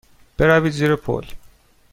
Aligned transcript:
بروید 0.37 0.73
زیر 0.73 0.95
پل. 0.95 1.25